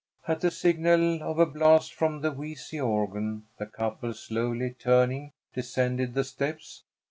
[0.27, 6.15] At the signal of a blast from the wheezy organ the couple, slowly turning, descended
[6.15, 6.81] the steps.